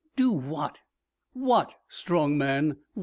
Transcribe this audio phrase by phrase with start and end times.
[0.15, 0.79] Do what?
[1.33, 2.77] What, strong man?